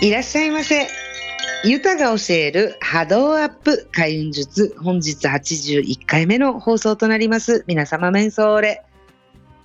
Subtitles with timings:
[0.00, 0.86] いらっしゃいませ。
[1.64, 7.64] ゆたが教える波動アップ開運術本日81回目の放送となります。
[7.66, 8.84] 皆様面相れ。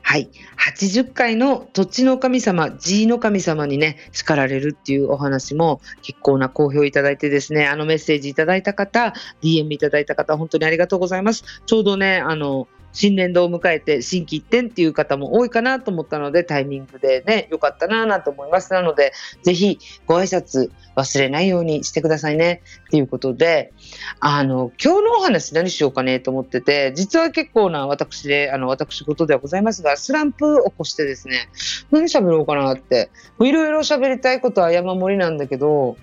[0.01, 0.31] はい。
[0.57, 9.13] 80回の土地の神様 G の神様にね叱られるっていうお話も結構な好評いただいてですねあのメッセージいただいた方
[9.43, 11.43] DM いただいた方本当にありがとうございます。
[11.67, 18.71] ちょうどねあの新年度を迎えて心機一転っていう方も多いかなと思ったのでタイミングでね良かったななんて思います。
[18.71, 19.11] なので
[19.41, 22.61] ぜひご挨拶忘れないようにしてくださいね。
[22.87, 23.73] っていうことで
[24.19, 31.49] あの今日のお話何しようかねと思ってて実は結構な私であの私事ではございますがスランプ起こしてですね
[31.91, 33.09] 何喋ろうかなって
[33.41, 35.97] いろいろ喋りたいことは山盛りなんだけど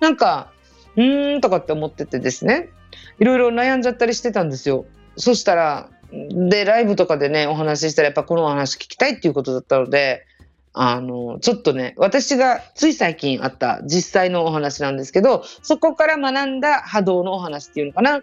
[0.00, 0.52] なんか
[0.96, 2.68] うーんとかって思っててですね
[3.18, 4.86] いろいろ悩んじゃったりしてたんですよ。
[5.16, 5.88] そしたら
[6.48, 10.26] でライブとかでねお話ししたらやっぱこのお話聞きたいっていうことだったので
[10.72, 18.20] あのちょっとね私がつい最近あった実際のお話なんですけどそこから学んだ波動のお話っていうのかな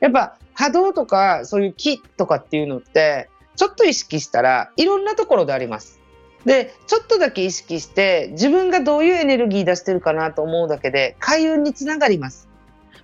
[0.00, 6.00] やっぱ波動とかそういう木とかっていうのってちょっと意識したらいろんなところであります。
[6.44, 12.48] でちょっとだけ意識して自分がどういうエネルギー出してるかなと思うだけで開運につながります。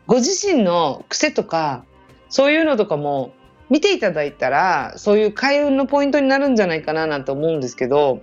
[0.09, 1.85] ご自身の癖とか
[2.29, 3.33] そういうのとかも
[3.71, 8.23] 見ていただいたらそういう開運のポイントになるんじゃないかななんて思うんですけど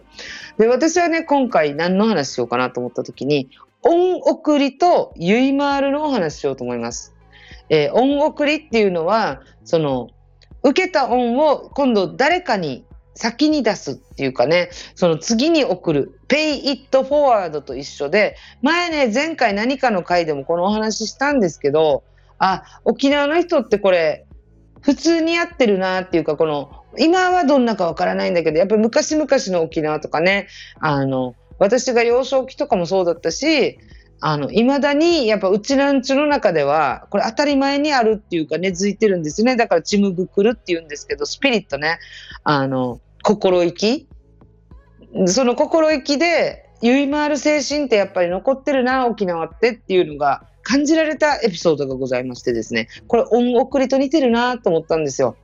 [0.57, 3.49] で私はね今回何の話しようかなと思った時に
[3.83, 7.13] 恩送りと結い回るのお話しようと思います。
[7.69, 10.09] えー、恩送りっていうのはその
[10.63, 12.83] 受けた恩を今度誰かに
[13.15, 22.03] 先に出すっていうかね、その次に送る、pay it forward と一緒で、前ね、前回何かの回でもこのお話ししたんですけど、
[22.39, 24.24] あ、沖縄の人ってこれ、
[24.85, 30.47] 普通にやってるなっていうか、この、今はどんなかわからないんだけど、やっぱり昔々の沖縄とかね、
[30.79, 33.79] あの、私が幼少期とかもそうだったし、
[34.21, 39.55] あの、未だに、やっぱうちなんちの中では、これ当たり前にあるっていうか根付いてるんですね。
[39.55, 41.97] だからチムグクルって言うんですけど、スピリットね、
[42.43, 44.07] あの、心意気。
[45.25, 55.37] その心意気で、ゆい回る精神ってやっぱり残ってるな、沖縄ってっていうのが、感じられたエピソードがございましてですね、これ恩送りと似てるなと思ったんですよ。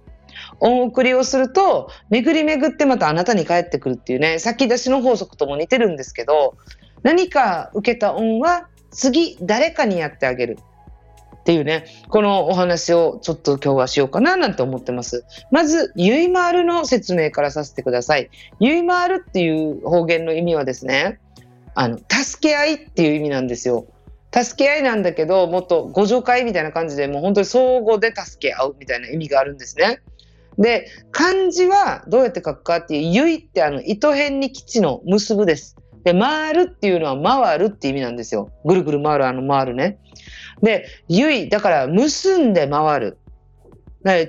[0.59, 6.57] 恩送りをすると、巡り巡ってまたあなたに返ってくるっていうね、先出しの法則とも似てるんですけど、
[7.03, 10.57] 何か受けた恩は次誰かにやってあげる。
[11.41, 15.25] っていうね、このお話をちょっと今日はしようかななんて思ってます。
[15.51, 18.29] まず、ゆいまーるの説明からさせてください。
[18.59, 21.19] ゆいまーるっていう方言の意味はですね、
[21.73, 23.87] あの、助け合いっていう意味なんですよ。
[24.33, 30.01] 助け合いなんだけど、もっと互助会みたいな感じで、もう本当に相互で助け合うみたいな意味があるんですね。
[30.57, 35.75] で、漢字はどうやって書くかっていう、ゆいってあの、糸辺に基地の結ぶです。
[36.03, 38.51] で、回るっていうのは回るって意味なんですよ。
[38.65, 39.99] ぐるぐる回る、あの回るね。
[40.61, 43.17] で、ゆい、だから結んで回る。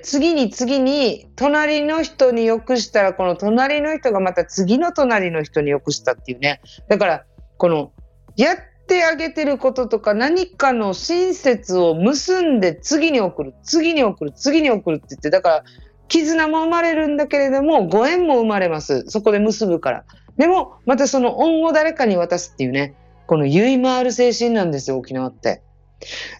[0.02, 7.24] 次に次に隣の人によくしたらこの隣の人がまた次の隣の人によくしたっていうねだから
[7.56, 7.92] この
[8.36, 13.54] やっってあげてることとか何かの親切を結んで次に送る。
[13.62, 14.32] 次に送る。
[14.32, 15.64] 次に送るって言ってだから
[16.08, 19.04] 絆も生まれるんだけれどもご縁も生まれます。
[19.08, 20.04] そこで結ぶから。
[20.36, 22.94] でもまたその恩を誰かに渡すっていうね。
[23.26, 25.62] この結い回る精神なんですよ沖縄って。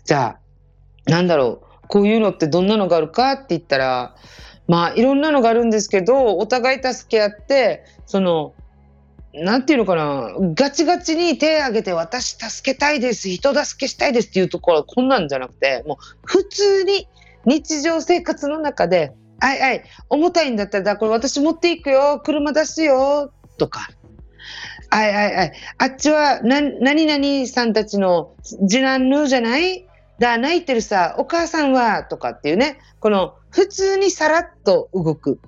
[0.05, 0.37] じゃ
[1.07, 1.89] あなんだろう。
[1.89, 4.17] こういうのってどんなのがあるかって言ったら
[4.67, 8.55] まあいろんなのがあるんですけどお互い助け合ってその
[9.35, 17.09] なんていうのかな、ガチガチに手を挙げて私助けたいです、人助けしたいですっていうところはこんなんじゃなくて、もう普通に
[17.47, 23.89] 日常生活の中で、あいあい、重たいんだったら、これ私持っていくよ、車出すよ、とか。
[24.91, 29.87] あいあいあい、あっちはな、何々さんたちの次男のじゃない？
[30.19, 35.41] だ、泣いてるさ、お母さんは、とかっていうね、この普通にさらっと動く。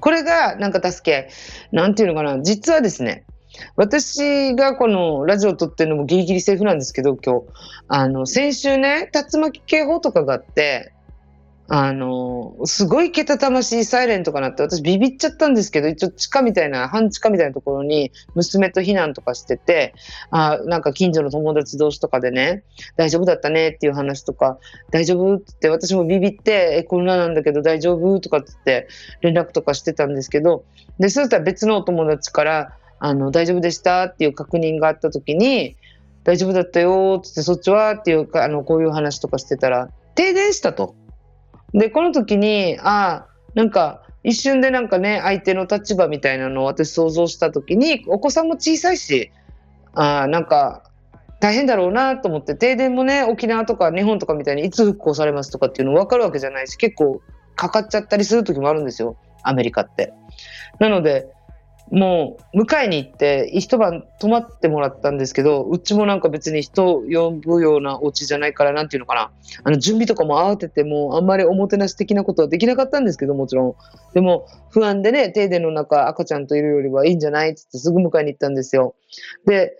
[0.00, 1.28] これがなんか助け。
[1.72, 3.24] なんていうのかな、実はですね、
[3.76, 7.46] 私がこのラジオを撮ってるのもギリギリセーフなんですけど、今日。
[7.88, 10.92] あの、先週ね、竜巻警報とかがあって、
[11.74, 19.94] あの、すごいけたたましいサイレンとかなって、私ビビっちゃったんですけど、一応地下みたいな、半地下みたいなところに娘と避難とかしてて、
[20.30, 22.64] あなんか近所の友達同士とかでね、
[22.96, 24.58] 大丈夫だったねっていう話とか、
[24.90, 28.88] 大丈夫って私もビビって、え、こんななんだけど大丈夫とかって
[29.22, 30.64] 連絡とかしてたんですけど、
[30.98, 35.76] で、そうしたら別のお友達から、あの、大丈夫でしたっていう確認があった時に、
[36.22, 40.94] 大丈夫だったよって、そっちはっていうか、あの、こういう話とかしてたら、停電したと。
[41.74, 49.32] で、この時に、ああ、なんか、一瞬でなんかね、相手の立場みたいなのを私想像した時に、お子さんも小さいし、
[49.94, 50.84] ああ、なんか、
[51.40, 57.20] 大変だろうなと思って停電もね沖縄とか日本とかみたいにいつ復興されますとかっていうの分かるわけじゃないし結構
[57.56, 60.12] かかっちゃったりする時もあるんですよアメリカって。
[60.78, 61.26] なので
[61.92, 69.30] もう迎えに行って一晩泊まってもらったんですけどうちもなんか別に人呼ぶようなお家じゃないからなんていうのかな。
[69.62, 73.74] あの準備とかも慌ててもあんまりおもてなし的なことはできなかったんですけどもちろん。
[74.14, 78.94] でも不安でね停電の中赤ちゃんといるよりはいいんじゃないっつってすぐ迎えに行ったんですよ。
[79.44, 79.76] で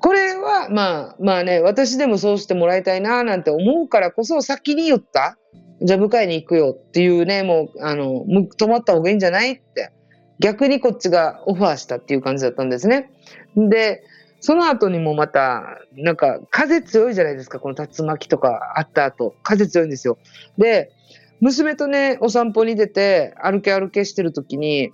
[0.00, 5.36] これはまあまあね私でもそうしてもらいたいななんて思うからこそ先に言った。
[5.80, 8.24] じゃあ迎えに行くよっていうねもうあの
[8.56, 9.92] 泊まった方がいいんじゃないって。
[10.40, 13.10] 逆にこっちがオファーしたっていう感じだったんですね。
[13.56, 14.04] で
[14.40, 20.18] その後にもまたなんか風強いじゃないですかこの竜巻とかあった後風強いんですよ。
[20.56, 20.92] で
[21.40, 24.92] 娘とねお散歩に出て歩け歩けしてる時に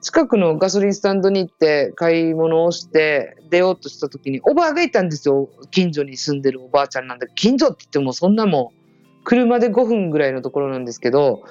[0.00, 11.42] 近くのガソリンスタンドに行って買い物をして出ようとした時におばあがいたんですよ近所に住んでるおばあちゃんなんで近所って言ってもそんなもん車で5分ぐらいのところなんですけど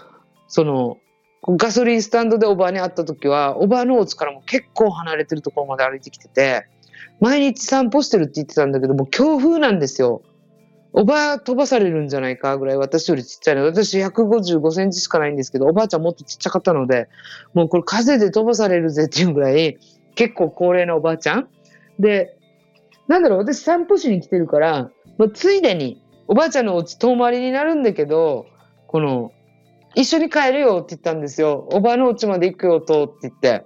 [0.48, 0.98] その
[1.46, 6.68] ガソリンスタンドでおばあに会った時はおばあのお家からも結構離れてるところまで歩いてきてて
[7.20, 10.22] 毎日散歩してるって言ってたんだけどもう強風なんですよ。
[10.96, 17.10] おばあ飛ばされるんじゃないかぐらい私よりちっちゃいの私155センチしかないんですけどおばあちゃんもっとちっちゃかったので
[17.56, 19.80] もうこれ風で飛ばされるぜっていうぐらい
[20.14, 21.48] 結構高齢なおばあちゃん
[21.98, 22.38] で
[23.08, 28.46] なんだろう私散歩しに来てるからもうついでにおばあちゃんのお家遠回りになるんだけど
[28.86, 29.32] この
[29.96, 31.68] 一緒に帰るよって言ったんですよ。
[31.72, 33.66] おばのお家まで行くよとって言って。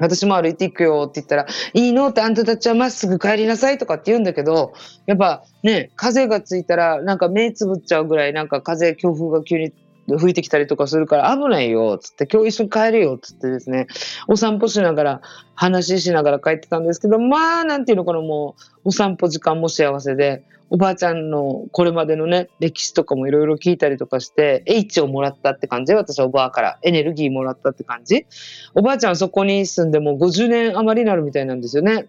[0.00, 2.08] 私も歩いて行くよって言ったら、いいの？
[2.08, 4.72] ってあんたたちはまっすぐ帰りなさいとかって言うんだけど、
[5.06, 9.72] やっぱね、風がついたらなんか目つぶっちゃうぐらいなんか風、強風が急に
[10.16, 13.86] 吹いてきたりとかするから危ないよつって今日一緒に帰るよつってですね
[14.26, 15.20] お散歩しながら
[15.54, 28.26] 話しながら帰ってたんですけどまあなんていうのかなもうお散歩時間も幸せでおばあちゃんのこれまでのね、歴史とかもいろいろ聞いたりとかして、H をもらったって感じ私はおばあからエネルギーもらったって感じ
[28.74, 32.06] おばあちゃんはそこに住んでもう50年余りになるみたいなんですよね。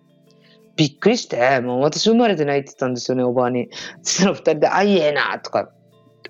[0.76, 3.70] びっくりして、もう私生まれてないって言ったんですよね、おばあに。
[4.02, 5.70] そしたら二人で、あ、いえなとか、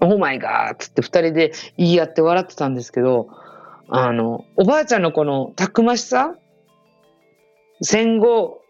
[0.02, 3.30] オーマイガーつって二人で言い合って笑ってたんですけど、
[3.90, 6.36] あの、おばあちゃんのこのたくましさ
[7.82, 8.62] 戦後、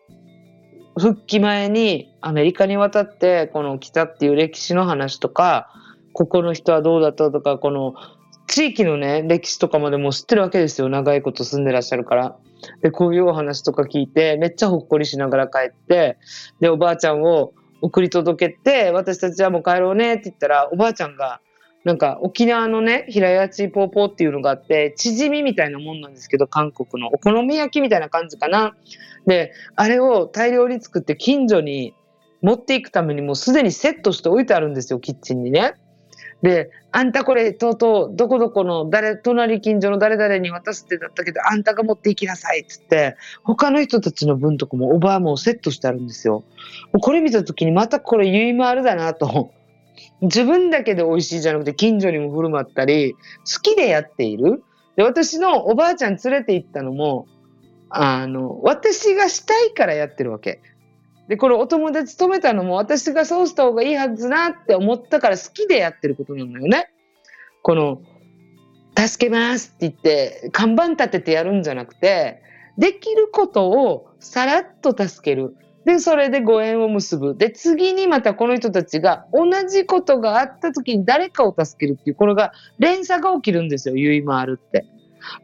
[0.98, 5.70] 復帰前にアメリカに渡ってこの来たっていう歴史の話とか
[6.14, 7.94] ここの人はどうだったとかこの
[8.48, 12.36] 地域のね歴史とかまでも知ってるわけですよ長いこと住んでらっしゃるから。
[12.82, 16.18] でこういうお話とか聞いてめっちゃほっこりしながら帰って
[16.60, 21.42] でおばあちゃんを送り届けて私たちはもう帰ろうねって言ったらおばあちゃんが
[21.86, 28.76] なんか沖縄のね平屋チーポーポーっていうのがあってチヂミみたいなもんなんですけど韓国のお好み焼きみたいな感じかな
[29.26, 31.94] で、あれを大量に作って近所に
[32.42, 35.76] 持っていくためにもうすでにセットして置いてあるんですよ、キッチンにね。
[36.42, 46.46] で、あんたこれ、とうとう、どこどこの誰、隣近所の誰々に渡すってだったけど、あんたが持っていきなさいっつって、他の人たちの分とかもおばあもセットしてあるんですよ。
[47.02, 49.52] これ見た時にまたこれゆいまるだなと。
[50.22, 54.64] 自分だけで美味しいじゃなくて近所にも振る舞ったり、好きでやっている。
[54.96, 57.28] で、私のおばあちゃん連れて行ったのも、
[57.90, 60.62] あの、私がしたいからやってるわけ。
[61.30, 66.90] で、これお友達止めたのも私がそうした方がいいはずなって思ったから好きでやってることなんだよね。
[67.62, 68.02] この、
[68.98, 72.42] 助けますって言って看板立ててやるんじゃなくて、
[72.80, 75.56] できることをさらっと助ける。
[75.86, 77.36] で、それでご縁を結ぶ。
[77.36, 84.86] で、次にまたこの人たちが同じことがあった時に誰かを助けるっていう、これが連鎖が起きるんですよ、ゆいまるって。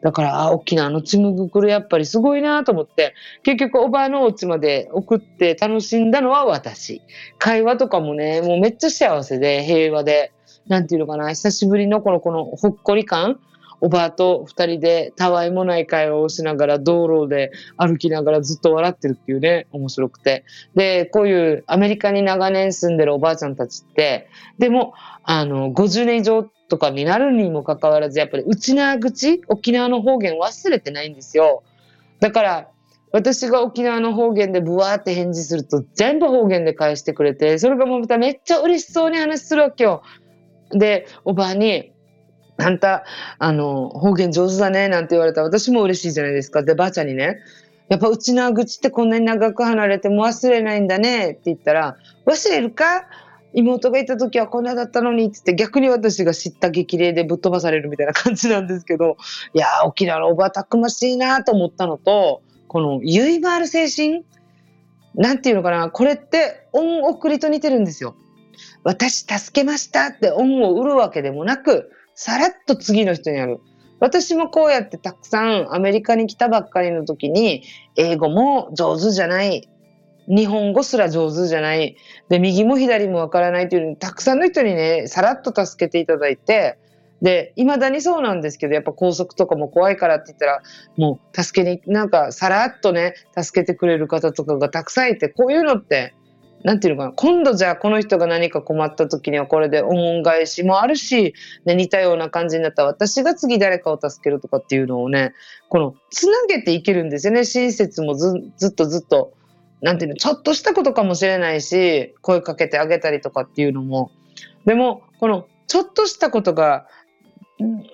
[0.01, 3.13] だから、あ、沖縄のちむぐくるやっぱりすごいなと思って、
[3.43, 7.01] 結局おばあのお家まで送って楽しんだのは私。
[7.37, 10.31] 会話とかもね、もうめっちゃ幸せで、平和で、
[10.67, 13.39] なんていうのかな、久しぶりのこの、このほっこり感
[13.81, 20.43] おばあと二人でたわいもない会話をしながら道路で歩きながらずっと笑ってるっていうね、面白くて。
[20.75, 24.27] で、こういうアメリカに長年住んでるおばあちゃんたちって、
[24.57, 31.63] でも、あの、50年以上とかになるにもかかわらず、やっぱり内縄口、沖縄の方言忘れてないんですよ。
[32.19, 32.67] だから、
[33.11, 40.01] 私が沖縄の方言でブワーって返事すると全部方言で返してくれて、それがもうまためっちゃ嬉しそうに話するわけよ。
[40.71, 41.93] で、おばあに、
[42.57, 43.05] あんた、
[43.37, 46.63] あの、方言上手だね、なんて言われたら私も嬉しいじゃないですか。
[46.63, 47.37] で、ばあちゃんにね、
[47.87, 53.07] やっぱ内縄口ってこんなに長く離れても忘れないんだねって言ったら、忘れるか？
[53.55, 59.17] 妹がいた時はこんなだったのにってって逆に私が知った激励でぶっ飛ばされるみたいな感じなんですけど
[59.53, 64.23] いや沖縄のおばたくましいなと思ったのとこのゆいまる精神
[65.17, 68.15] なんていうのかな、これって恩送りと似てるんですよ。
[68.83, 73.59] 私助けましたって恩を売るわけでもなく、さらっと次の人にやる。
[73.99, 77.63] 私もこうやってたくさんアメリカに来たばっかりの時に、
[77.95, 79.69] 英語も上手じゃない、
[80.27, 81.97] 日本語すら上手じゃない、
[82.29, 86.77] で、右も左もわからないというのに、たくさんの人にね、さらっと助けていただいて、
[87.21, 90.61] で、未だにそうなんですけど、やっぱ高速とかも怖いからって言ったら、
[90.97, 96.13] もう助けに、なんかさらっとね、助けてくれる方とかがたくさんいて、こういうのって、
[96.63, 105.33] なんていうのかな、今度じゃあこの人が何か困った時にはこれで恩返しもあるし、ね、似たような感じになったら私が次誰かを助けるとかっていうのをね、
[105.69, 107.45] この、つなげていけるんですよね。
[107.45, 109.33] 親切もずずっとずっと、
[109.85, 114.09] なんていうの、ちょっとしたことかもしれないし、声かけてあげたりとかっていうのも。
[114.65, 116.87] でも、この、ちょっとしたことが、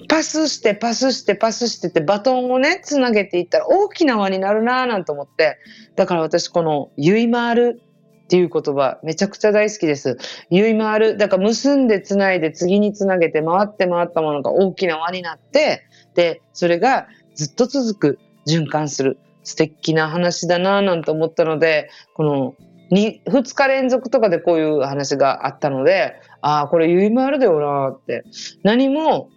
[0.07, 5.57] パスしてパスしてパスしてってバトンをね、つなげていったら大きな輪になるなぁなんて思って、
[5.98, 7.81] だから私この、ゆいまる
[8.24, 10.17] っていう言葉、めちゃくちゃ大好きです。
[10.50, 11.17] ゆい回る。
[11.17, 15.83] だから結んでつないで次につなげて回って回ったものが大きな輪になって、
[16.15, 19.17] で、それがずっと続く、循環する。
[19.43, 22.55] 素敵な話だなぁなんて思ったので、この
[22.91, 28.24] 2, 2日連続とかでこういう話があったので、ああ、これゆい回るだよなって。
[28.63, 29.29] 何も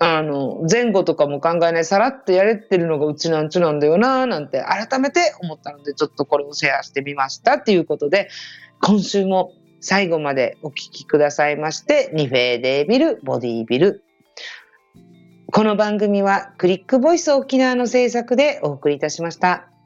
[0.00, 8.28] あの、前後とかも考えない、さらっとやれてるのがうちなんちゅなんだよな、なんて改めて思ったので、ちょっとこれをシェアしてみましたっていうことで、
[8.80, 14.04] 今週も最後までお聞きくださいまして、ニフェーデービル、ボディービル。
[15.50, 19.77] この番組はクリックボイス沖縄の制作でお送りいたしました。